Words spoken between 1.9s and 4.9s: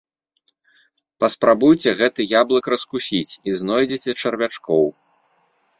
гэты яблык раскусіць і знойдзеце чарвячкоў.